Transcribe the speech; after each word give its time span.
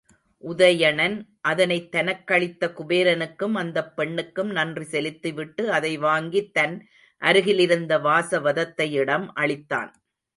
உதயணன் 0.43 1.23
அதனைத் 1.41 1.95
தனக்களித்த 1.95 2.69
குபேரனுக்கும் 2.69 3.51
அந்தப் 3.53 3.95
பெண்ணுக்கும் 3.95 4.49
நன்றி 4.49 4.83
செலுத்திவிட்டு, 4.83 5.71
அதை 5.71 5.97
வாங்கித் 5.97 6.53
தன் 6.53 6.75
அருகிலிருந்த 7.21 7.97
வாசவதத்தையிடம் 7.99 9.27
அளித்தான். 9.35 9.91